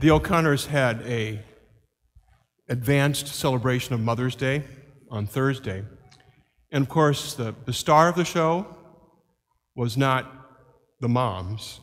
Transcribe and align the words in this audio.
The 0.00 0.12
O'Connors 0.12 0.66
had 0.66 1.02
a 1.02 1.40
advanced 2.68 3.26
celebration 3.26 3.94
of 3.94 4.00
Mother's 4.00 4.36
Day 4.36 4.62
on 5.10 5.26
Thursday. 5.26 5.82
And 6.70 6.82
of 6.82 6.88
course, 6.88 7.34
the, 7.34 7.52
the 7.64 7.72
star 7.72 8.08
of 8.08 8.14
the 8.14 8.24
show 8.24 8.76
was 9.74 9.96
not 9.96 10.32
the 11.00 11.08
moms, 11.08 11.80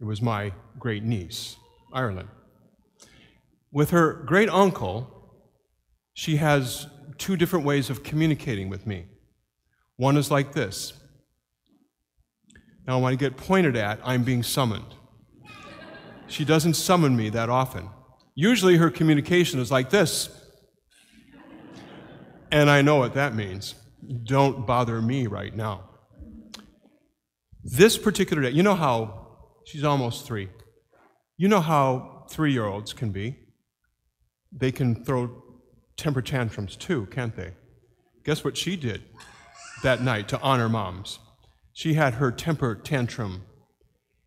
it 0.00 0.04
was 0.04 0.22
my 0.22 0.52
great 0.78 1.02
niece, 1.02 1.56
Ireland. 1.92 2.30
With 3.70 3.90
her 3.90 4.14
great 4.14 4.48
uncle, 4.48 5.10
she 6.14 6.36
has 6.36 6.86
two 7.18 7.36
different 7.36 7.66
ways 7.66 7.90
of 7.90 8.02
communicating 8.02 8.70
with 8.70 8.86
me. 8.86 9.04
One 9.96 10.16
is 10.16 10.30
like 10.30 10.54
this. 10.54 10.94
Now, 12.86 12.98
when 12.98 13.12
I 13.12 13.16
get 13.16 13.36
pointed 13.36 13.76
at, 13.76 14.00
I'm 14.02 14.22
being 14.22 14.42
summoned. 14.42 14.94
She 16.32 16.46
doesn't 16.46 16.74
summon 16.74 17.14
me 17.14 17.28
that 17.28 17.50
often. 17.50 17.90
Usually 18.34 18.78
her 18.78 18.90
communication 18.90 19.60
is 19.60 19.70
like 19.70 19.90
this. 19.90 20.30
And 22.50 22.70
I 22.70 22.80
know 22.80 22.96
what 22.96 23.12
that 23.12 23.34
means. 23.34 23.74
Don't 24.24 24.66
bother 24.66 25.02
me 25.02 25.26
right 25.26 25.54
now. 25.54 25.90
This 27.62 27.98
particular 27.98 28.44
day, 28.44 28.50
you 28.50 28.62
know 28.62 28.74
how 28.74 29.26
she's 29.66 29.84
almost 29.84 30.26
three. 30.26 30.48
You 31.36 31.48
know 31.48 31.60
how 31.60 32.24
three 32.30 32.54
year 32.54 32.64
olds 32.64 32.94
can 32.94 33.12
be. 33.12 33.36
They 34.50 34.72
can 34.72 35.04
throw 35.04 35.42
temper 35.98 36.22
tantrums 36.22 36.76
too, 36.76 37.08
can't 37.10 37.36
they? 37.36 37.52
Guess 38.24 38.42
what 38.42 38.56
she 38.56 38.76
did 38.76 39.02
that 39.82 40.00
night 40.00 40.28
to 40.28 40.40
honor 40.40 40.70
moms? 40.70 41.18
She 41.74 41.92
had 41.92 42.14
her 42.14 42.32
temper 42.32 42.74
tantrum 42.74 43.42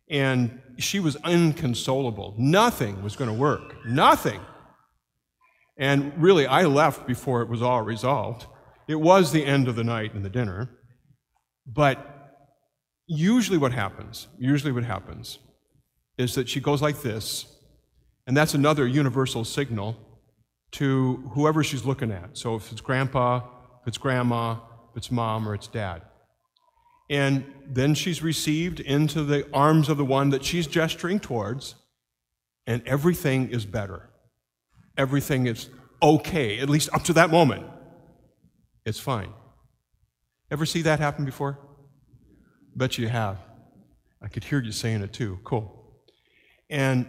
and 0.08 0.60
she 0.78 1.00
was 1.00 1.16
inconsolable. 1.24 2.34
Nothing 2.38 3.02
was 3.02 3.16
going 3.16 3.30
to 3.30 3.36
work. 3.36 3.74
Nothing. 3.86 4.40
And 5.76 6.12
really, 6.16 6.46
I 6.46 6.64
left 6.64 7.06
before 7.06 7.42
it 7.42 7.48
was 7.48 7.62
all 7.62 7.82
resolved. 7.82 8.46
It 8.88 9.00
was 9.00 9.32
the 9.32 9.44
end 9.44 9.68
of 9.68 9.76
the 9.76 9.84
night 9.84 10.14
and 10.14 10.24
the 10.24 10.30
dinner. 10.30 10.70
But 11.66 11.98
usually, 13.06 13.58
what 13.58 13.72
happens, 13.72 14.28
usually, 14.38 14.72
what 14.72 14.84
happens 14.84 15.38
is 16.16 16.34
that 16.34 16.48
she 16.48 16.60
goes 16.60 16.80
like 16.80 17.02
this, 17.02 17.46
and 18.26 18.36
that's 18.36 18.54
another 18.54 18.86
universal 18.86 19.44
signal 19.44 19.96
to 20.72 21.30
whoever 21.34 21.62
she's 21.62 21.84
looking 21.84 22.10
at. 22.10 22.38
So 22.38 22.54
if 22.56 22.72
it's 22.72 22.80
grandpa, 22.80 23.38
if 23.82 23.88
it's 23.88 23.98
grandma, 23.98 24.52
if 24.90 24.96
it's 24.96 25.10
mom, 25.10 25.48
or 25.48 25.54
it's 25.54 25.68
dad. 25.68 26.02
And 27.08 27.44
then 27.66 27.94
she's 27.94 28.22
received 28.22 28.80
into 28.80 29.22
the 29.22 29.48
arms 29.52 29.88
of 29.88 29.96
the 29.96 30.04
one 30.04 30.30
that 30.30 30.44
she's 30.44 30.66
gesturing 30.66 31.20
towards, 31.20 31.76
and 32.66 32.82
everything 32.86 33.50
is 33.50 33.64
better. 33.64 34.10
Everything 34.96 35.46
is 35.46 35.68
okay, 36.02 36.58
at 36.58 36.68
least 36.68 36.88
up 36.92 37.04
to 37.04 37.12
that 37.14 37.30
moment. 37.30 37.66
It's 38.84 38.98
fine. 38.98 39.32
Ever 40.50 40.66
see 40.66 40.82
that 40.82 41.00
happen 41.00 41.24
before? 41.24 41.58
Bet 42.74 42.98
you 42.98 43.08
have. 43.08 43.38
I 44.22 44.28
could 44.28 44.44
hear 44.44 44.62
you 44.62 44.72
saying 44.72 45.02
it 45.02 45.12
too. 45.12 45.38
Cool. 45.44 45.72
And 46.68 47.06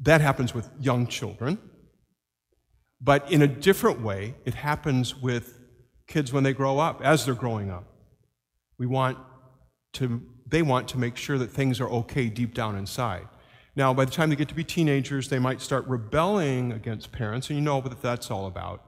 that 0.00 0.20
happens 0.20 0.54
with 0.54 0.68
young 0.80 1.06
children. 1.06 1.58
But 3.00 3.30
in 3.30 3.42
a 3.42 3.46
different 3.46 4.00
way, 4.00 4.34
it 4.44 4.54
happens 4.54 5.16
with 5.16 5.60
kids 6.06 6.32
when 6.32 6.44
they 6.44 6.52
grow 6.52 6.78
up, 6.78 7.02
as 7.02 7.24
they're 7.24 7.34
growing 7.34 7.70
up. 7.70 7.95
We 8.78 8.86
want 8.86 9.18
to, 9.94 10.22
they 10.46 10.62
want 10.62 10.88
to 10.88 10.98
make 10.98 11.16
sure 11.16 11.38
that 11.38 11.50
things 11.50 11.80
are 11.80 11.88
okay 11.88 12.28
deep 12.28 12.54
down 12.54 12.76
inside. 12.76 13.28
Now, 13.74 13.92
by 13.92 14.06
the 14.06 14.10
time 14.10 14.30
they 14.30 14.36
get 14.36 14.48
to 14.48 14.54
be 14.54 14.64
teenagers, 14.64 15.28
they 15.28 15.38
might 15.38 15.60
start 15.60 15.86
rebelling 15.86 16.72
against 16.72 17.12
parents, 17.12 17.48
and 17.48 17.58
you 17.58 17.62
know 17.62 17.78
what 17.78 18.00
that's 18.00 18.30
all 18.30 18.46
about. 18.46 18.82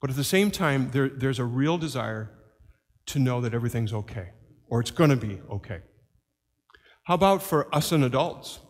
But 0.00 0.10
at 0.10 0.16
the 0.16 0.24
same 0.24 0.50
time, 0.50 0.90
there, 0.90 1.08
there's 1.08 1.38
a 1.38 1.44
real 1.44 1.78
desire 1.78 2.30
to 3.06 3.18
know 3.18 3.40
that 3.40 3.54
everything's 3.54 3.92
okay, 3.92 4.30
or 4.68 4.80
it's 4.80 4.90
going 4.90 5.10
to 5.10 5.16
be 5.16 5.40
okay. 5.50 5.80
How 7.04 7.14
about 7.14 7.42
for 7.42 7.74
us 7.74 7.92
and 7.92 8.04
adults? 8.04 8.60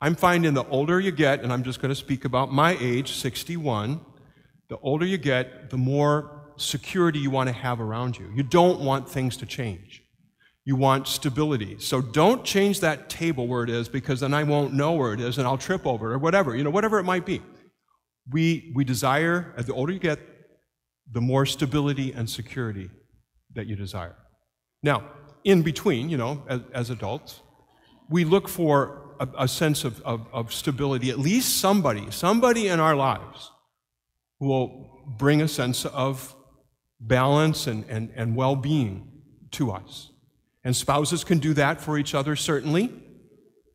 I'm 0.00 0.16
finding 0.16 0.54
the 0.54 0.66
older 0.66 0.98
you 0.98 1.12
get, 1.12 1.42
and 1.42 1.52
I'm 1.52 1.62
just 1.62 1.80
going 1.80 1.90
to 1.90 1.94
speak 1.94 2.24
about 2.24 2.52
my 2.52 2.76
age, 2.80 3.12
61, 3.12 4.00
the 4.68 4.78
older 4.78 5.06
you 5.06 5.18
get, 5.18 5.70
the 5.70 5.76
more 5.76 6.43
security 6.56 7.18
you 7.18 7.30
want 7.30 7.48
to 7.48 7.52
have 7.52 7.80
around 7.80 8.18
you. 8.18 8.30
You 8.34 8.42
don't 8.42 8.80
want 8.80 9.08
things 9.08 9.36
to 9.38 9.46
change. 9.46 10.02
You 10.64 10.76
want 10.76 11.08
stability. 11.08 11.78
So 11.78 12.00
don't 12.00 12.44
change 12.44 12.80
that 12.80 13.10
table 13.10 13.46
where 13.46 13.64
it 13.64 13.70
is 13.70 13.88
because 13.88 14.20
then 14.20 14.32
I 14.32 14.44
won't 14.44 14.72
know 14.72 14.92
where 14.92 15.12
it 15.12 15.20
is 15.20 15.36
and 15.38 15.46
I'll 15.46 15.58
trip 15.58 15.86
over 15.86 16.12
it 16.12 16.14
or 16.14 16.18
whatever, 16.18 16.56
you 16.56 16.64
know, 16.64 16.70
whatever 16.70 16.98
it 16.98 17.04
might 17.04 17.26
be. 17.26 17.42
We, 18.30 18.72
we 18.74 18.84
desire, 18.84 19.52
as 19.58 19.66
the 19.66 19.74
older 19.74 19.92
you 19.92 19.98
get, 19.98 20.18
the 21.12 21.20
more 21.20 21.44
stability 21.44 22.12
and 22.12 22.28
security 22.28 22.88
that 23.52 23.66
you 23.66 23.76
desire. 23.76 24.16
Now, 24.82 25.10
in 25.44 25.62
between, 25.62 26.08
you 26.08 26.16
know, 26.16 26.42
as, 26.48 26.60
as 26.72 26.90
adults, 26.90 27.40
we 28.08 28.24
look 28.24 28.48
for 28.48 29.14
a, 29.20 29.28
a 29.40 29.48
sense 29.48 29.84
of, 29.84 30.00
of, 30.02 30.26
of 30.32 30.52
stability, 30.52 31.10
at 31.10 31.18
least 31.18 31.58
somebody, 31.58 32.10
somebody 32.10 32.68
in 32.68 32.80
our 32.80 32.96
lives 32.96 33.50
will 34.40 35.04
bring 35.18 35.42
a 35.42 35.48
sense 35.48 35.84
of 35.84 36.34
balance 37.00 37.66
and, 37.66 37.84
and, 37.88 38.10
and 38.14 38.36
well 38.36 38.56
being 38.56 39.10
to 39.52 39.70
us. 39.70 40.10
And 40.64 40.74
spouses 40.74 41.24
can 41.24 41.38
do 41.38 41.52
that 41.54 41.80
for 41.80 41.98
each 41.98 42.14
other, 42.14 42.36
certainly, 42.36 42.92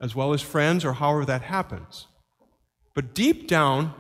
as 0.02 0.16
well 0.16 0.34
as 0.34 0.42
friends 0.42 0.84
or 0.84 0.94
however 0.94 1.26
that 1.26 1.44
happens. 1.44 2.08
But 2.96 3.14
deep 3.14 3.48
down, 3.48 3.94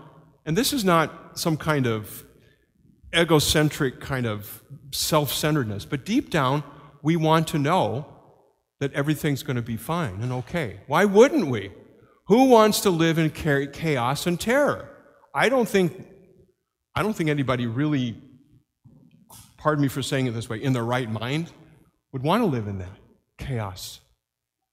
and 0.45 0.57
this 0.57 0.73
is 0.73 0.83
not 0.83 1.37
some 1.37 1.55
kind 1.55 1.85
of 1.85 2.25
egocentric 3.15 3.99
kind 3.99 4.25
of 4.25 4.63
self 4.91 5.31
centeredness, 5.31 5.85
but 5.85 6.05
deep 6.05 6.29
down, 6.29 6.63
we 7.01 7.15
want 7.15 7.47
to 7.49 7.59
know 7.59 8.05
that 8.79 8.93
everything's 8.93 9.43
going 9.43 9.55
to 9.55 9.61
be 9.61 9.77
fine 9.77 10.21
and 10.21 10.31
okay. 10.31 10.79
Why 10.87 11.05
wouldn't 11.05 11.47
we? 11.47 11.71
Who 12.27 12.45
wants 12.45 12.81
to 12.81 12.89
live 12.89 13.17
in 13.17 13.29
chaos 13.29 14.27
and 14.27 14.39
terror? 14.39 14.89
I 15.33 15.49
don't 15.49 15.67
think, 15.67 16.05
I 16.95 17.03
don't 17.03 17.13
think 17.13 17.29
anybody 17.29 17.67
really 17.67 18.21
pardon 19.59 19.81
me 19.81 19.89
for 19.89 20.01
saying 20.01 20.25
it 20.25 20.31
this 20.31 20.49
way, 20.49 20.57
in 20.63 20.73
their 20.73 20.85
right 20.85 21.11
mind, 21.11 21.51
would 22.13 22.23
want 22.23 22.41
to 22.41 22.45
live 22.45 22.67
in 22.67 22.79
that 22.79 22.97
chaos 23.37 23.99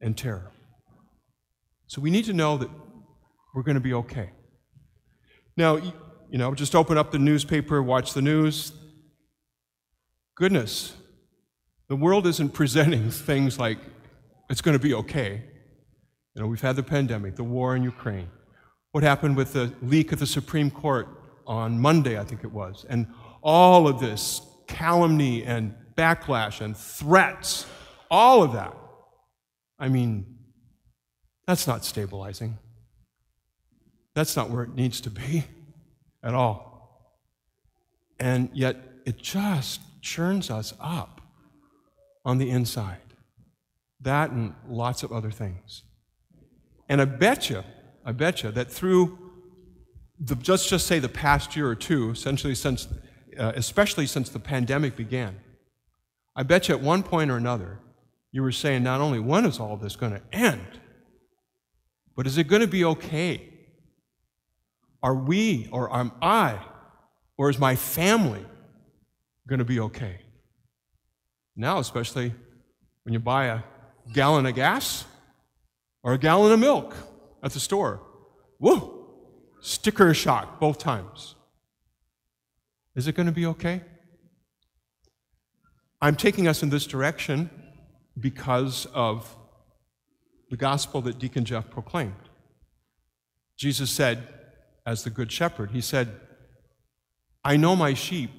and 0.01 0.17
terror. 0.17 0.51
So 1.89 2.01
we 2.01 2.11
need 2.11 2.25
to 2.27 2.33
know 2.33 2.57
that 2.57 2.71
we're 3.55 3.65
going 3.65 3.75
to 3.75 3.81
be 3.81 3.93
okay. 3.95 4.31
Now, 5.57 5.77
you 5.77 6.39
know, 6.39 6.55
just 6.55 6.75
open 6.75 6.97
up 6.97 7.11
the 7.11 7.19
newspaper, 7.19 7.83
watch 7.83 8.15
the 8.15 8.23
news. 8.23 8.73
Goodness, 10.37 10.95
the 11.89 11.97
world 11.97 12.27
isn't 12.27 12.51
presenting 12.51 13.11
things 13.31 13.59
like 13.59 13.79
it's 14.49 14.61
going 14.61 14.79
to 14.79 14.83
be 14.83 14.95
okay. 14.95 15.43
You 16.35 16.43
know, 16.43 16.47
we've 16.47 16.61
had 16.61 16.77
the 16.77 16.83
pandemic, 16.83 17.35
the 17.35 17.45
war 17.45 17.75
in 17.75 17.83
Ukraine. 17.83 18.29
What 18.93 19.03
happened 19.03 19.37
with 19.37 19.53
the 19.53 19.73
leak 19.83 20.13
at 20.13 20.21
the 20.21 20.27
Supreme 20.27 20.71
Court 20.71 21.09
on 21.47 21.81
Monday, 21.81 22.19
I 22.19 22.25
think 22.25 22.45
it 22.45 22.53
was, 22.53 22.87
and 22.89 23.07
all 23.43 23.89
of 23.89 24.01
this 24.01 24.41
calumny 24.67 25.45
and 25.45 25.75
backlash 25.97 26.61
and 26.61 26.77
threats, 26.77 27.67
all 28.11 28.43
of 28.43 28.53
that. 28.53 28.77
I 29.79 29.89
mean, 29.89 30.37
that's 31.47 31.67
not 31.67 31.85
stabilizing. 31.85 32.59
That's 34.15 34.37
not 34.37 34.51
where 34.51 34.63
it 34.63 34.75
needs 34.75 35.01
to 35.03 35.11
be 35.11 35.45
at 36.23 36.35
all. 36.35 37.23
And 38.19 38.51
yet, 38.55 38.77
it 39.05 39.19
just 39.19 39.81
churns 40.01 40.51
us 40.51 40.75
up 40.81 41.21
on 42.25 42.39
the 42.39 42.51
inside. 42.51 42.99
That 44.01 44.31
and 44.31 44.55
lots 44.69 45.03
of 45.03 45.13
other 45.13 45.31
things. 45.31 45.83
And 46.89 47.01
I 47.01 47.05
bet 47.05 47.51
you, 47.51 47.63
I 48.05 48.13
bet 48.13 48.43
you 48.43 48.51
that 48.53 48.71
through 48.71 49.19
the, 50.19 50.35
just 50.37 50.69
just 50.69 50.87
say 50.87 50.99
the 50.99 51.09
past 51.09 51.57
year 51.57 51.69
or 51.69 51.75
two, 51.75 52.11
essentially 52.11 52.55
since 52.55 52.89
uh, 53.39 53.53
especially 53.55 54.07
since 54.07 54.29
the 54.29 54.39
pandemic 54.39 54.97
began. 54.97 55.37
I 56.35 56.43
bet 56.43 56.69
you 56.69 56.75
at 56.75 56.81
one 56.81 57.03
point 57.03 57.31
or 57.31 57.37
another, 57.37 57.79
you 58.33 58.43
were 58.43 58.53
saying 58.53 58.83
not 58.83 59.01
only 59.01 59.21
when 59.21 59.47
is 59.47 59.59
all 59.59 59.77
this 59.77 59.97
going 59.97 60.13
to 60.13 60.23
end, 60.33 60.81
but 62.17 62.27
is 62.27 62.39
it 62.39 62.49
going 62.49 62.63
to 62.63 62.69
be 62.69 62.85
okay? 62.85 63.49
Are 65.03 65.15
we, 65.15 65.69
or 65.71 65.95
am 65.95 66.13
I, 66.21 66.59
or 67.39 67.49
is 67.49 67.59
my 67.59 67.77
family 67.77 68.45
going 69.47 69.61
to 69.61 69.65
be 69.65 69.81
okay? 69.81 70.21
Now, 71.55 71.79
especially 71.79 72.35
when 73.05 73.13
you 73.13 73.21
buy 73.21 73.47
a 73.47 73.61
gallon 74.13 74.47
of 74.47 74.55
gas 74.55 75.05
or 76.03 76.15
a 76.15 76.19
gallon 76.19 76.53
of 76.53 76.59
milk 76.59 76.95
at 77.43 77.53
the 77.53 77.61
store. 77.61 78.03
Whoa! 78.59 79.07
Sticker 79.61 80.13
shock 80.13 80.59
both 80.59 80.79
times. 80.79 81.36
Is 82.97 83.07
it 83.07 83.15
going 83.15 83.27
to 83.27 83.33
be 83.33 83.47
okay? 83.47 83.83
I'm 86.01 86.17
taking 86.17 86.49
us 86.49 86.63
in 86.63 86.71
this 86.71 86.87
direction 86.87 87.51
because 88.19 88.87
of 88.95 89.37
the 90.51 90.57
gospel 90.57 91.03
that 91.03 91.19
Deacon 91.19 91.45
Jeff 91.45 91.71
proclaimed. 91.71 92.15
Jesus 93.59 93.91
said, 93.91 94.27
as 94.87 95.05
the 95.05 95.11
Good 95.11 95.31
Shepherd, 95.31 95.73
He 95.73 95.81
said, 95.81 96.21
I 97.45 97.57
know 97.57 97.77
my 97.77 97.93
sheep, 97.93 98.31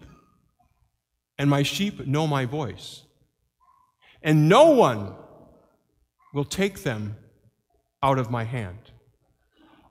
and 1.37 1.49
my 1.49 1.61
sheep 1.63 2.07
know 2.07 2.25
my 2.25 2.45
voice. 2.45 3.03
And 4.23 4.49
no 4.49 4.71
one 4.71 5.13
will 6.33 6.45
take 6.45 6.83
them 6.83 7.15
out 8.01 8.17
of 8.17 8.31
my 8.31 8.43
hand. 8.43 8.91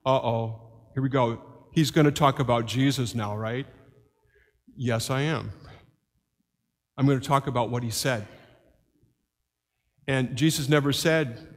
Uh 0.04 0.16
oh, 0.16 0.88
here 0.94 1.02
we 1.02 1.08
go. 1.08 1.40
He's 1.72 1.90
going 1.90 2.04
to 2.04 2.12
talk 2.12 2.40
about 2.40 2.66
Jesus 2.66 3.14
now, 3.14 3.36
right? 3.36 3.66
Yes, 4.76 5.11
I 5.11 5.23
am. 5.23 5.52
I'm 6.99 7.06
going 7.06 7.19
to 7.19 7.26
talk 7.26 7.46
about 7.46 7.70
what 7.70 7.82
he 7.82 7.90
said. 7.90 8.26
And 10.06 10.37
Jesus 10.37 10.69
never 10.69 10.93
said, 10.93 11.49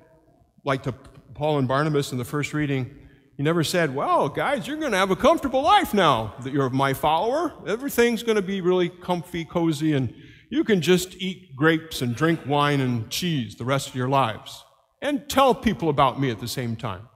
like 0.65 0.83
to 0.83 0.93
Paul 1.33 1.59
and 1.59 1.67
Barnabas 1.67 2.11
in 2.11 2.17
the 2.17 2.25
first 2.25 2.53
reading, 2.53 2.95
he 3.37 3.43
never 3.43 3.63
said, 3.63 3.93
Well, 3.95 4.27
guys, 4.27 4.67
you're 4.67 4.77
going 4.77 4.91
to 4.91 4.97
have 4.97 5.11
a 5.11 5.15
comfortable 5.15 5.61
life 5.61 5.93
now 5.93 6.33
that 6.43 6.51
you're 6.51 6.69
my 6.69 6.93
follower. 6.93 7.53
Everything's 7.67 8.23
going 8.23 8.35
to 8.35 8.41
be 8.41 8.59
really 8.59 8.89
comfy, 8.89 9.45
cozy, 9.45 9.93
and 9.93 10.13
you 10.49 10.63
can 10.63 10.81
just 10.81 11.15
eat 11.15 11.55
grapes 11.55 12.01
and 12.01 12.15
drink 12.15 12.39
wine 12.45 12.81
and 12.81 13.09
cheese 13.09 13.55
the 13.55 13.65
rest 13.65 13.87
of 13.87 13.95
your 13.95 14.09
lives 14.09 14.63
and 15.01 15.29
tell 15.29 15.53
people 15.53 15.89
about 15.89 16.19
me 16.19 16.31
at 16.31 16.39
the 16.39 16.47
same 16.47 16.75
time. 16.75 17.07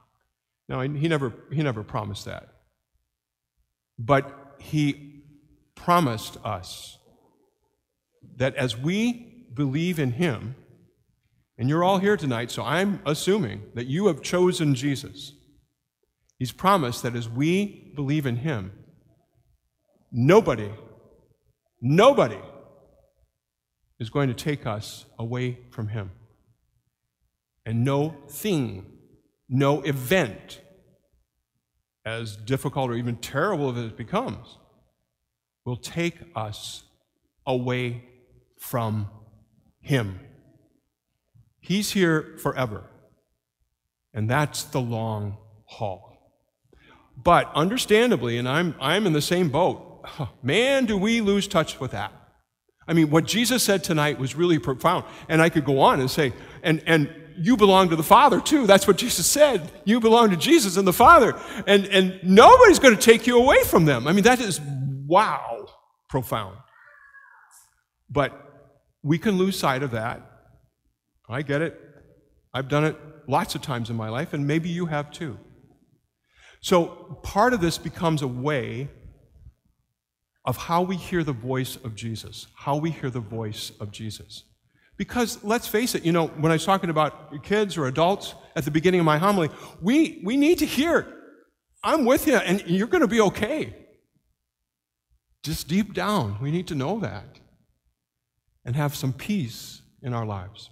Now, 0.70 0.82
he 0.82 1.08
never, 1.08 1.34
he 1.52 1.62
never 1.62 1.84
promised 1.84 2.26
that. 2.26 2.48
But 4.00 4.56
he 4.60 5.13
promised 5.84 6.38
us 6.44 6.98
that 8.38 8.56
as 8.56 8.78
we 8.78 9.48
believe 9.54 10.00
in 10.00 10.14
him, 10.14 10.56
and 11.58 11.70
you're 11.70 11.84
all 11.84 12.00
here 12.00 12.18
tonight, 12.18 12.52
so 12.52 12.64
I'm 12.64 13.02
assuming 13.06 13.64
that 13.76 13.86
you 13.88 14.08
have 14.08 14.22
chosen 14.22 14.76
Jesus. 14.76 15.34
He's 16.40 16.52
promised 16.52 17.04
that 17.04 17.16
as 17.16 17.30
we 17.30 17.92
believe 17.96 18.26
in 18.26 18.38
him, 18.38 18.72
nobody, 20.12 20.72
nobody 21.82 22.40
is 24.00 24.10
going 24.10 24.30
to 24.30 24.34
take 24.34 24.66
us 24.66 25.06
away 25.20 25.60
from 25.70 25.90
him. 25.90 26.12
And 27.66 27.84
no 27.84 28.16
thing, 28.30 28.86
no 29.48 29.82
event, 29.82 30.62
as 32.06 32.36
difficult 32.36 32.90
or 32.90 32.96
even 32.96 33.16
terrible 33.18 33.70
as 33.78 33.86
it 33.86 33.98
becomes, 33.98 34.58
will 35.66 35.78
take 35.78 36.16
us 36.36 36.84
away 37.46 38.04
from 38.60 39.10
him. 39.82 40.20
He's 41.60 41.92
here 41.92 42.38
forever. 42.42 42.84
And 44.14 44.30
that's 44.30 44.64
the 44.64 44.82
long 44.82 45.38
haul. 45.66 46.14
But 47.16 47.52
understandably, 47.56 48.38
and 48.38 48.48
I'm, 48.48 48.76
I'm 48.80 49.06
in 49.06 49.14
the 49.14 49.22
same 49.22 49.50
boat, 49.50 50.06
man, 50.44 50.86
do 50.86 50.98
we 50.98 51.22
lose 51.22 51.48
touch 51.48 51.80
with 51.80 51.92
that. 51.92 52.12
I 52.88 52.94
mean, 52.94 53.10
what 53.10 53.26
Jesus 53.26 53.64
said 53.64 53.84
tonight 53.84 54.20
was 54.20 54.36
really 54.36 54.60
profound. 54.60 55.06
And 55.30 55.42
I 55.42 55.50
could 55.50 55.64
go 55.64 55.80
on 55.80 56.02
and 56.02 56.12
say, 56.12 56.34
and, 56.64 56.84
and 56.86 57.10
you 57.38 57.56
belong 57.56 57.90
to 57.90 57.96
the 57.96 58.04
Father 58.04 58.42
too. 58.42 58.68
That's 58.68 58.88
what 58.88 58.98
Jesus 58.98 59.26
said. 59.26 59.72
You 59.86 60.00
belong 60.00 60.32
to 60.32 60.38
Jesus 60.38 60.76
and 60.76 60.86
the 60.86 60.94
Father. 60.94 61.40
And, 61.66 61.86
and 61.86 62.20
nobody's 62.24 62.80
going 62.80 62.96
to 62.96 63.02
take 63.02 63.26
you 63.26 63.40
away 63.40 63.64
from 63.64 63.86
them. 63.86 64.06
I 64.06 64.12
mean, 64.12 64.26
that 64.26 64.42
is 64.42 64.60
wow, 65.06 65.68
profound. 66.10 66.58
But 68.10 68.34
we 69.02 69.18
can 69.18 69.38
lose 69.38 69.58
sight 69.58 69.84
of 69.84 69.92
that. 69.92 70.22
I 71.30 71.42
get 71.42 71.62
it. 71.62 71.80
I've 72.54 72.68
done 72.68 72.86
it 72.86 72.98
lots 73.28 73.56
of 73.56 73.62
times 73.62 73.90
in 73.90 73.96
my 73.96 74.10
life, 74.10 74.34
and 74.34 74.46
maybe 74.46 74.70
you 74.70 74.86
have 74.86 75.12
too. 75.12 75.40
So 76.62 77.20
part 77.24 77.54
of 77.54 77.62
this 77.62 77.78
becomes 77.78 78.22
a 78.22 78.28
way 78.28 78.90
of 80.46 80.58
how 80.58 80.82
we 80.82 80.96
hear 80.96 81.24
the 81.24 81.34
voice 81.34 81.78
of 81.78 81.96
Jesus, 81.96 82.48
how 82.56 82.78
we 82.78 82.92
hear 82.92 83.10
the 83.10 83.20
voice 83.20 83.72
of 83.80 83.92
Jesus. 83.92 84.44
Because 84.98 85.44
let's 85.44 85.68
face 85.68 85.96
it, 85.96 86.06
you 86.06 86.12
know, 86.12 86.28
when 86.28 86.52
I 86.52 86.56
was 86.56 86.66
talking 86.66 86.90
about 86.90 87.44
kids 87.44 87.78
or 87.78 87.88
adults 87.88 88.36
at 88.56 88.64
the 88.64 88.72
beginning 88.72 89.00
of 89.00 89.06
my 89.06 89.18
homily, 89.18 89.50
we, 89.82 90.22
we 90.24 90.38
need 90.38 90.60
to 90.60 90.66
hear, 90.66 91.08
I'm 91.84 92.06
with 92.06 92.28
you 92.28 92.36
and 92.36 92.62
you're 92.68 92.88
going 92.88 93.02
to 93.02 93.08
be 93.08 93.22
okay. 93.22 93.76
Just 95.44 95.68
deep 95.68 95.94
down, 95.94 96.38
we 96.42 96.52
need 96.52 96.68
to 96.68 96.76
know 96.76 97.00
that 97.00 97.40
and 98.66 98.76
have 98.76 98.96
some 98.96 99.12
peace 99.12 99.82
in 100.02 100.14
our 100.14 100.26
lives. 100.26 100.70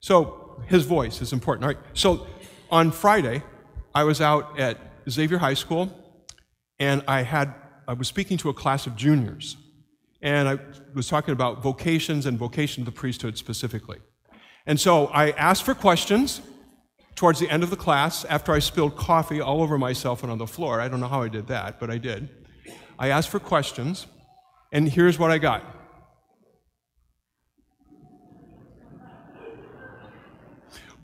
So 0.00 0.62
his 0.66 0.84
voice 0.84 1.22
is 1.22 1.32
important. 1.32 1.64
All 1.64 1.68
right. 1.68 1.78
So 1.94 2.26
on 2.70 2.90
Friday, 2.90 3.42
I 3.94 4.04
was 4.04 4.20
out 4.20 4.58
at 4.58 4.78
Xavier 5.08 5.38
High 5.38 5.54
School, 5.54 5.90
and 6.78 7.02
I 7.06 7.22
had 7.22 7.54
I 7.86 7.92
was 7.92 8.08
speaking 8.08 8.36
to 8.38 8.48
a 8.48 8.54
class 8.54 8.86
of 8.86 8.96
juniors, 8.96 9.56
and 10.22 10.48
I 10.48 10.58
was 10.94 11.06
talking 11.06 11.32
about 11.32 11.62
vocations 11.62 12.26
and 12.26 12.38
vocation 12.38 12.82
of 12.82 12.86
the 12.86 12.92
priesthood 12.92 13.36
specifically. 13.38 13.98
And 14.66 14.80
so 14.80 15.06
I 15.08 15.30
asked 15.32 15.64
for 15.64 15.74
questions 15.74 16.40
towards 17.14 17.38
the 17.38 17.48
end 17.48 17.62
of 17.62 17.70
the 17.70 17.76
class 17.76 18.24
after 18.24 18.52
I 18.52 18.58
spilled 18.58 18.96
coffee 18.96 19.40
all 19.40 19.62
over 19.62 19.78
myself 19.78 20.22
and 20.22 20.32
on 20.32 20.38
the 20.38 20.46
floor. 20.46 20.80
I 20.80 20.88
don't 20.88 21.00
know 21.00 21.08
how 21.08 21.22
I 21.22 21.28
did 21.28 21.46
that, 21.48 21.78
but 21.78 21.90
I 21.90 21.98
did. 21.98 22.28
I 22.98 23.08
asked 23.08 23.28
for 23.28 23.40
questions, 23.40 24.06
and 24.72 24.88
here's 24.88 25.18
what 25.18 25.30
I 25.30 25.38
got. 25.38 25.62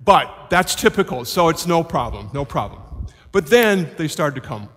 But 0.02 0.48
that's 0.50 0.74
typical, 0.74 1.24
so 1.24 1.48
it's 1.48 1.66
no 1.66 1.84
problem, 1.84 2.30
no 2.32 2.44
problem. 2.44 3.06
But 3.32 3.46
then 3.46 3.90
they 3.96 4.08
started 4.08 4.40
to 4.40 4.46
come. 4.46 4.68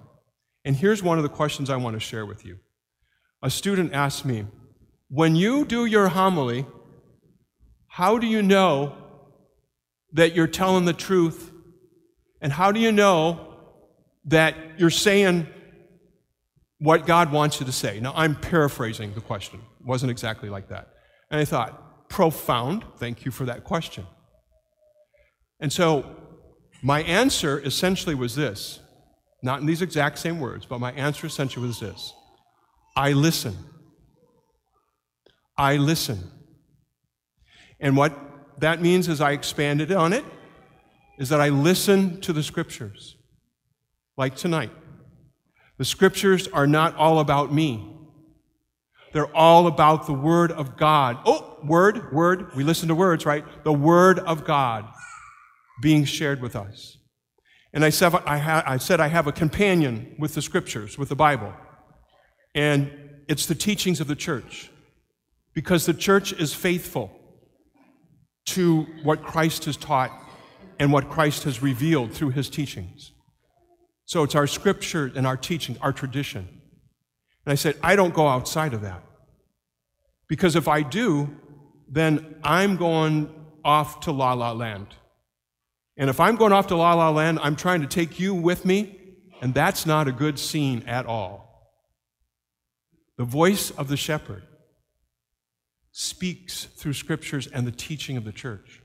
And 0.65 0.75
here's 0.75 1.01
one 1.01 1.17
of 1.17 1.23
the 1.23 1.29
questions 1.29 1.69
I 1.69 1.75
want 1.77 1.95
to 1.95 1.99
share 1.99 2.25
with 2.25 2.45
you. 2.45 2.59
A 3.41 3.49
student 3.49 3.93
asked 3.93 4.25
me, 4.25 4.45
When 5.09 5.35
you 5.35 5.65
do 5.65 5.85
your 5.85 6.09
homily, 6.09 6.65
how 7.87 8.17
do 8.17 8.27
you 8.27 8.41
know 8.41 8.95
that 10.13 10.33
you're 10.33 10.47
telling 10.47 10.85
the 10.85 10.93
truth? 10.93 11.51
And 12.41 12.51
how 12.51 12.71
do 12.71 12.79
you 12.79 12.91
know 12.91 13.55
that 14.25 14.55
you're 14.77 14.89
saying 14.89 15.47
what 16.83 17.05
God 17.05 17.31
wants 17.31 17.61
you 17.61 17.65
to 17.65 17.71
say? 17.71 18.01
Now, 18.01 18.11
I'm 18.13 18.35
paraphrasing 18.35 19.13
the 19.13 19.21
question. 19.21 19.61
It 19.79 19.85
wasn't 19.85 20.11
exactly 20.11 20.49
like 20.49 20.67
that. 20.67 20.89
And 21.31 21.39
I 21.39 21.45
thought, 21.45 22.09
profound. 22.09 22.83
Thank 22.97 23.23
you 23.23 23.31
for 23.31 23.45
that 23.45 23.63
question. 23.63 24.05
And 25.61 25.71
so 25.71 26.05
my 26.81 27.01
answer 27.03 27.61
essentially 27.61 28.15
was 28.15 28.35
this 28.35 28.81
not 29.41 29.61
in 29.61 29.65
these 29.65 29.81
exact 29.81 30.19
same 30.19 30.41
words, 30.41 30.65
but 30.65 30.79
my 30.79 30.91
answer 30.91 31.25
essentially 31.25 31.65
was 31.65 31.79
this 31.79 32.13
I 32.97 33.13
listen. 33.13 33.55
I 35.57 35.77
listen. 35.77 36.19
And 37.79 37.95
what 37.95 38.13
that 38.59 38.81
means 38.81 39.07
as 39.07 39.21
I 39.21 39.31
expanded 39.31 39.89
on 39.93 40.11
it 40.11 40.25
is 41.17 41.29
that 41.29 41.39
I 41.39 41.47
listen 41.47 42.19
to 42.21 42.33
the 42.33 42.43
scriptures, 42.43 43.15
like 44.17 44.35
tonight. 44.35 44.71
The 45.77 45.85
scriptures 45.85 46.47
are 46.47 46.67
not 46.67 46.95
all 46.95 47.19
about 47.19 47.53
me. 47.53 47.89
They're 49.11 49.35
all 49.35 49.67
about 49.67 50.07
the 50.07 50.13
Word 50.13 50.51
of 50.51 50.75
God. 50.75 51.19
Oh, 51.25 51.59
Word, 51.63 52.11
Word. 52.11 52.55
We 52.55 52.63
listen 52.63 52.87
to 52.87 52.95
words, 52.95 53.25
right? 53.25 53.45
The 53.63 53.73
Word 53.73 54.19
of 54.19 54.43
God 54.43 54.85
being 55.81 56.05
shared 56.05 56.41
with 56.41 56.55
us. 56.55 56.97
And 57.73 57.83
I 57.83 57.89
said 57.89 58.13
I, 58.25 58.37
ha- 58.37 58.63
I 58.65 58.77
said 58.77 58.99
I 58.99 59.07
have 59.07 59.27
a 59.27 59.31
companion 59.31 60.15
with 60.19 60.35
the 60.35 60.41
scriptures, 60.41 60.97
with 60.97 61.09
the 61.09 61.15
Bible. 61.15 61.53
And 62.53 62.91
it's 63.27 63.45
the 63.45 63.55
teachings 63.55 63.99
of 63.99 64.07
the 64.07 64.15
church. 64.15 64.69
Because 65.53 65.85
the 65.85 65.93
church 65.93 66.33
is 66.33 66.53
faithful 66.53 67.11
to 68.45 68.85
what 69.03 69.23
Christ 69.23 69.65
has 69.65 69.77
taught 69.77 70.11
and 70.79 70.91
what 70.91 71.09
Christ 71.09 71.43
has 71.43 71.61
revealed 71.61 72.13
through 72.13 72.31
his 72.31 72.49
teachings. 72.49 73.11
So 74.05 74.23
it's 74.23 74.35
our 74.35 74.47
scripture 74.47 75.11
and 75.15 75.25
our 75.25 75.37
teaching, 75.37 75.77
our 75.81 75.93
tradition. 75.93 76.47
And 77.45 77.51
I 77.51 77.55
said, 77.55 77.77
I 77.81 77.95
don't 77.95 78.13
go 78.13 78.27
outside 78.27 78.73
of 78.73 78.81
that. 78.81 79.03
Because 80.27 80.55
if 80.55 80.67
I 80.67 80.81
do, 80.81 81.29
then 81.87 82.35
I'm 82.43 82.75
going 82.77 83.33
off 83.63 84.01
to 84.01 84.11
la 84.11 84.33
la 84.33 84.51
land. 84.51 84.87
And 85.97 86.09
if 86.09 86.19
I'm 86.19 86.35
going 86.35 86.51
off 86.51 86.67
to 86.67 86.75
La 86.75 86.93
La 86.93 87.09
Land, 87.09 87.39
I'm 87.41 87.55
trying 87.55 87.81
to 87.81 87.87
take 87.87 88.19
you 88.19 88.33
with 88.33 88.65
me, 88.65 88.99
and 89.41 89.53
that's 89.53 89.85
not 89.85 90.07
a 90.07 90.11
good 90.11 90.39
scene 90.39 90.83
at 90.87 91.05
all. 91.05 91.71
The 93.17 93.25
voice 93.25 93.69
of 93.69 93.89
the 93.89 93.97
shepherd 93.97 94.43
speaks 95.91 96.65
through 96.65 96.93
scriptures 96.93 97.45
and 97.45 97.67
the 97.67 97.71
teaching 97.71 98.17
of 98.17 98.23
the 98.23 98.31
church. 98.31 98.81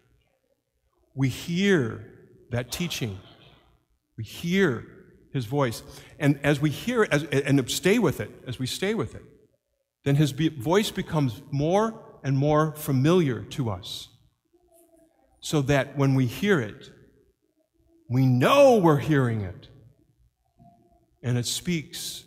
We 1.15 1.31
hear 1.31 2.05
that 2.51 2.71
teaching, 2.71 3.19
we 4.19 4.25
hear 4.25 4.85
his 5.33 5.47
voice. 5.47 5.83
And 6.19 6.39
as 6.43 6.61
we 6.61 6.71
hear 6.71 7.03
it 7.05 7.13
as, 7.13 7.25
and 7.25 7.71
stay 7.71 7.99
with 7.99 8.21
it, 8.21 8.31
as 8.47 8.59
we 8.59 8.67
stay 8.67 8.95
with 8.95 9.15
it, 9.15 9.23
then 10.05 10.17
his 10.17 10.33
voice 10.33 10.91
becomes 10.91 11.43
more 11.51 12.01
and 12.23 12.37
more 12.37 12.73
familiar 12.73 13.43
to 13.43 13.71
us. 13.71 14.09
So 15.41 15.63
that 15.63 15.97
when 15.97 16.15
we 16.15 16.27
hear 16.27 16.61
it, 16.61 16.91
we 18.11 18.27
know 18.27 18.77
we're 18.79 18.99
hearing 18.99 19.43
it. 19.43 19.69
and 21.23 21.37
it 21.37 21.47
speaks 21.47 22.25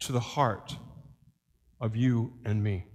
to 0.00 0.12
the 0.12 0.20
heart 0.20 0.76
of 1.80 1.96
you 1.96 2.32
and 2.44 2.62
me. 2.62 2.86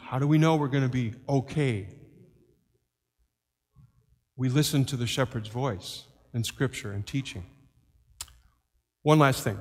How 0.00 0.18
do 0.18 0.26
we 0.26 0.38
know 0.38 0.56
we're 0.56 0.68
going 0.68 0.82
to 0.82 0.88
be 0.88 1.14
okay? 1.28 1.88
We 4.36 4.48
listen 4.48 4.84
to 4.86 4.96
the 4.96 5.06
shepherd's 5.06 5.48
voice 5.48 6.04
in 6.34 6.44
Scripture 6.44 6.92
and 6.92 7.06
teaching. 7.06 7.46
One 9.02 9.18
last 9.18 9.42
thing. 9.42 9.60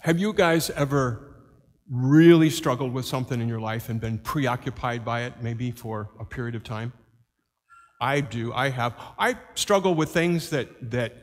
Have 0.00 0.18
you 0.18 0.32
guys 0.32 0.70
ever 0.70 1.36
really 1.88 2.50
struggled 2.50 2.92
with 2.92 3.06
something 3.06 3.40
in 3.40 3.48
your 3.48 3.60
life 3.60 3.88
and 3.88 4.00
been 4.00 4.18
preoccupied 4.18 5.04
by 5.04 5.22
it, 5.22 5.34
maybe 5.40 5.70
for 5.70 6.10
a 6.18 6.24
period 6.24 6.56
of 6.56 6.64
time? 6.64 6.92
I 8.00 8.20
do. 8.20 8.52
I 8.52 8.70
have. 8.70 8.94
I 9.16 9.36
struggle 9.54 9.94
with 9.94 10.10
things 10.10 10.50
that, 10.50 10.90
that 10.90 11.14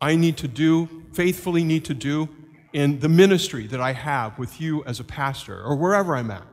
I 0.00 0.14
need 0.14 0.36
to 0.38 0.48
do, 0.48 1.04
faithfully 1.12 1.64
need 1.64 1.84
to 1.86 1.94
do 1.94 2.28
in 2.72 3.00
the 3.00 3.08
ministry 3.08 3.66
that 3.66 3.80
I 3.80 3.92
have 3.92 4.38
with 4.38 4.60
you 4.60 4.84
as 4.84 5.00
a 5.00 5.04
pastor 5.04 5.60
or 5.62 5.76
wherever 5.76 6.16
I'm 6.16 6.30
at. 6.30 6.46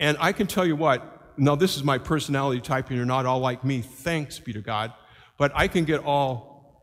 And 0.00 0.16
I 0.20 0.32
can 0.32 0.48
tell 0.48 0.66
you 0.66 0.74
what, 0.74 1.38
now 1.38 1.54
this 1.54 1.76
is 1.76 1.84
my 1.84 1.98
personality 1.98 2.60
type, 2.60 2.88
and 2.88 2.96
you're 2.96 3.06
not 3.06 3.26
all 3.26 3.38
like 3.38 3.64
me, 3.64 3.80
thanks 3.80 4.40
be 4.40 4.52
to 4.52 4.60
God, 4.60 4.92
but 5.38 5.52
I 5.54 5.68
can 5.68 5.84
get 5.84 6.04
all 6.04 6.82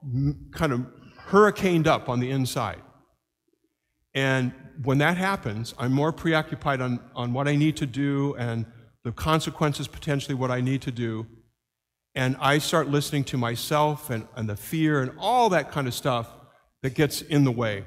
kind 0.52 0.72
of 0.72 0.86
hurricaned 1.28 1.88
up 1.88 2.10
on 2.10 2.20
the 2.20 2.32
inside. 2.32 2.82
And 4.14 4.54
when 4.84 4.98
that 5.00 5.18
happens, 5.18 5.74
I'm 5.78 5.92
more 5.92 6.12
preoccupied 6.12 6.82
on, 6.82 7.00
on 7.16 7.34
what 7.34 7.48
I 7.48 7.56
need 7.56 7.78
to 7.78 7.86
do 7.86 8.36
and 8.36 8.66
the 9.04 9.12
consequences, 9.12 9.88
potentially, 9.88 10.36
what 10.36 10.52
I 10.52 10.62
need 10.62 10.82
to 10.84 10.92
do. 10.92 11.28
And 12.16 12.38
I 12.40 12.60
start 12.60 12.88
listening 12.88 13.24
to 13.26 13.38
myself 13.38 14.10
and, 14.10 14.28
and 14.36 14.50
the 14.50 14.56
fear 14.56 15.02
and 15.02 15.12
all 15.20 15.50
that 15.50 15.72
kind 15.72 15.88
of 15.88 15.94
stuff 15.94 16.30
that 16.82 16.96
gets 16.96 17.22
in 17.22 17.44
the 17.44 17.52
way. 17.52 17.84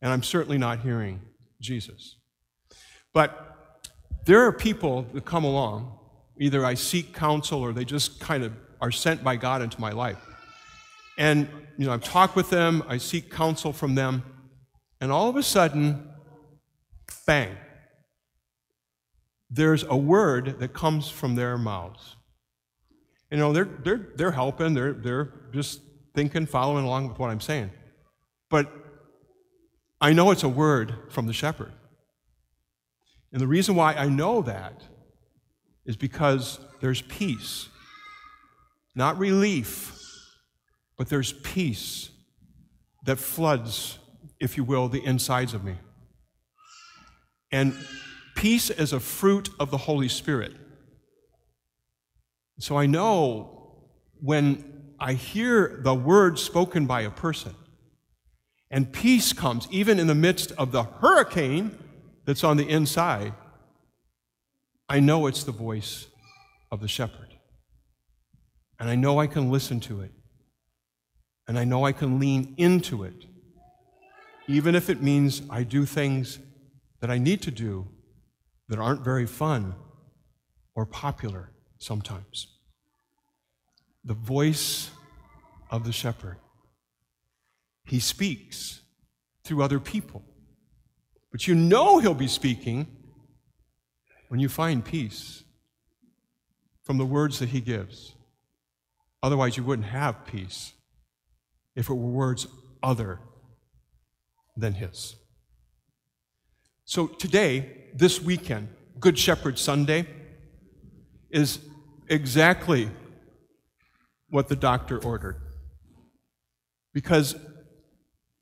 And 0.00 0.12
I'm 0.12 0.22
certainly 0.22 0.58
not 0.58 0.80
hearing 0.80 1.20
Jesus. 1.60 2.16
But 3.12 3.80
there 4.24 4.40
are 4.44 4.52
people 4.52 5.06
that 5.12 5.24
come 5.24 5.44
along, 5.44 5.98
either 6.38 6.64
I 6.64 6.74
seek 6.74 7.14
counsel 7.14 7.60
or 7.60 7.72
they 7.72 7.84
just 7.84 8.20
kind 8.20 8.44
of 8.44 8.52
are 8.80 8.90
sent 8.90 9.22
by 9.22 9.36
God 9.36 9.62
into 9.62 9.80
my 9.80 9.90
life. 9.90 10.18
And, 11.18 11.48
you 11.78 11.86
know, 11.86 11.92
I've 11.92 12.02
talked 12.02 12.36
with 12.36 12.50
them, 12.50 12.82
I 12.88 12.98
seek 12.98 13.30
counsel 13.30 13.72
from 13.72 13.94
them, 13.94 14.22
and 15.00 15.12
all 15.12 15.28
of 15.28 15.36
a 15.36 15.42
sudden, 15.42 16.08
bang, 17.26 17.56
there's 19.50 19.84
a 19.84 19.96
word 19.96 20.58
that 20.58 20.72
comes 20.72 21.08
from 21.08 21.34
their 21.36 21.56
mouths. 21.56 22.16
You 23.30 23.38
know, 23.38 23.52
they're, 23.52 23.68
they're, 23.84 24.08
they're 24.16 24.30
helping, 24.32 24.74
they're, 24.74 24.92
they're 24.92 25.32
just 25.52 25.80
thinking, 26.14 26.46
following 26.46 26.84
along 26.84 27.08
with 27.08 27.18
what 27.18 27.30
I'm 27.30 27.40
saying. 27.40 27.70
But 28.50 28.72
I 30.00 30.12
know 30.12 30.30
it's 30.30 30.42
a 30.42 30.48
word 30.48 30.94
from 31.10 31.26
the 31.26 31.32
shepherd. 31.32 31.72
And 33.32 33.40
the 33.40 33.46
reason 33.46 33.74
why 33.74 33.94
I 33.94 34.08
know 34.08 34.42
that 34.42 34.82
is 35.84 35.96
because 35.96 36.60
there's 36.80 37.02
peace, 37.02 37.68
not 38.94 39.18
relief, 39.18 39.93
but 40.96 41.08
there's 41.08 41.32
peace 41.32 42.10
that 43.04 43.16
floods, 43.16 43.98
if 44.40 44.56
you 44.56 44.64
will, 44.64 44.88
the 44.88 45.04
insides 45.04 45.54
of 45.54 45.64
me. 45.64 45.76
And 47.50 47.74
peace 48.34 48.70
is 48.70 48.92
a 48.92 49.00
fruit 49.00 49.50
of 49.60 49.70
the 49.70 49.78
Holy 49.78 50.08
Spirit. 50.08 50.52
So 52.58 52.76
I 52.76 52.86
know 52.86 53.84
when 54.20 54.94
I 54.98 55.14
hear 55.14 55.80
the 55.82 55.94
word 55.94 56.38
spoken 56.38 56.86
by 56.86 57.02
a 57.02 57.10
person, 57.10 57.54
and 58.70 58.92
peace 58.92 59.32
comes 59.32 59.68
even 59.70 59.98
in 59.98 60.06
the 60.06 60.14
midst 60.14 60.52
of 60.52 60.72
the 60.72 60.84
hurricane 60.84 61.78
that's 62.24 62.42
on 62.42 62.56
the 62.56 62.68
inside, 62.68 63.34
I 64.88 65.00
know 65.00 65.26
it's 65.26 65.44
the 65.44 65.52
voice 65.52 66.06
of 66.70 66.80
the 66.80 66.88
shepherd. 66.88 67.34
And 68.78 68.90
I 68.90 68.96
know 68.96 69.20
I 69.20 69.26
can 69.26 69.50
listen 69.50 69.80
to 69.80 70.00
it. 70.00 70.12
And 71.46 71.58
I 71.58 71.64
know 71.64 71.84
I 71.84 71.92
can 71.92 72.18
lean 72.18 72.54
into 72.56 73.04
it, 73.04 73.26
even 74.48 74.74
if 74.74 74.88
it 74.88 75.02
means 75.02 75.42
I 75.50 75.62
do 75.62 75.84
things 75.84 76.38
that 77.00 77.10
I 77.10 77.18
need 77.18 77.42
to 77.42 77.50
do 77.50 77.86
that 78.68 78.78
aren't 78.78 79.04
very 79.04 79.26
fun 79.26 79.74
or 80.74 80.86
popular 80.86 81.52
sometimes. 81.78 82.48
The 84.04 84.14
voice 84.14 84.90
of 85.70 85.84
the 85.84 85.92
shepherd. 85.92 86.38
He 87.84 88.00
speaks 88.00 88.80
through 89.44 89.62
other 89.62 89.80
people. 89.80 90.22
But 91.30 91.46
you 91.46 91.54
know 91.54 91.98
he'll 91.98 92.14
be 92.14 92.28
speaking 92.28 92.86
when 94.28 94.40
you 94.40 94.48
find 94.48 94.84
peace 94.84 95.44
from 96.82 96.96
the 96.98 97.04
words 97.04 97.38
that 97.40 97.50
he 97.50 97.60
gives. 97.60 98.14
Otherwise, 99.22 99.56
you 99.56 99.64
wouldn't 99.64 99.88
have 99.88 100.26
peace 100.26 100.72
if 101.74 101.88
it 101.88 101.94
were 101.94 102.10
words 102.10 102.46
other 102.82 103.20
than 104.56 104.74
his. 104.74 105.16
So 106.84 107.06
today, 107.06 107.88
this 107.94 108.20
weekend, 108.20 108.68
Good 109.00 109.18
Shepherd 109.18 109.58
Sunday, 109.58 110.06
is 111.30 111.58
exactly 112.08 112.88
what 114.28 114.48
the 114.48 114.56
doctor 114.56 115.02
ordered. 115.02 115.36
Because 116.92 117.34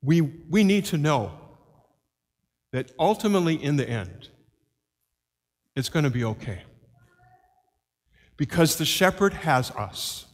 we, 0.01 0.21
we 0.21 0.63
need 0.63 0.85
to 0.85 0.97
know 0.97 1.31
that 2.71 2.91
ultimately, 2.99 3.55
in 3.55 3.77
the 3.77 3.89
end, 3.89 4.29
it's 5.75 5.89
going 5.89 6.03
to 6.03 6.11
be 6.11 6.23
okay. 6.23 6.63
Because 8.37 8.77
the 8.77 8.85
shepherd 8.85 9.33
has 9.33 9.71
us, 9.71 10.25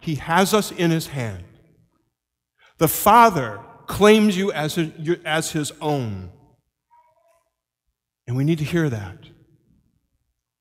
he 0.00 0.16
has 0.16 0.54
us 0.54 0.72
in 0.72 0.90
his 0.90 1.08
hand. 1.08 1.44
The 2.82 2.88
Father 2.88 3.60
claims 3.86 4.36
you 4.36 4.50
as, 4.50 4.76
a, 4.76 4.90
as 5.24 5.52
his 5.52 5.70
own. 5.80 6.32
And 8.26 8.36
we 8.36 8.42
need 8.42 8.58
to 8.58 8.64
hear 8.64 8.90
that 8.90 9.18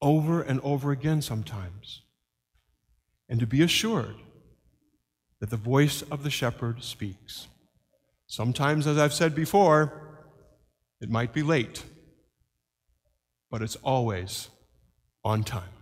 over 0.04 0.44
and 0.44 0.60
over 0.62 0.92
again 0.92 1.24
sometimes. 1.24 2.04
And 3.28 3.40
to 3.40 3.48
be 3.48 3.64
assured 3.64 4.18
that 5.40 5.50
the 5.50 5.58
voice 5.58 6.04
of 6.12 6.22
the 6.22 6.30
shepherd 6.30 6.84
speaks. 6.84 7.48
Sometimes, 8.28 8.86
as 8.86 9.00
I've 9.00 9.16
said 9.16 9.34
before, 9.34 9.92
it 11.02 11.10
might 11.10 11.34
be 11.34 11.42
late, 11.42 11.84
but 13.50 13.64
it's 13.64 13.78
always 13.78 14.50
on 15.24 15.44
time. 15.44 15.81